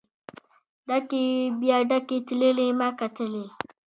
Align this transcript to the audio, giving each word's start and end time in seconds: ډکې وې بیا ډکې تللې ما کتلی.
ډکې 0.87 1.21
وې 1.27 1.39
بیا 1.61 1.77
ډکې 1.89 2.17
تللې 2.27 2.67
ما 2.79 2.89
کتلی. 2.99 3.45